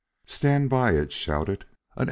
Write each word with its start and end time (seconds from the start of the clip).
"Stand 0.25 0.67
by!" 0.67 0.93
it 0.93 1.11
shouted. 1.11 1.61
"An 1.95 1.99
S. 1.99 1.99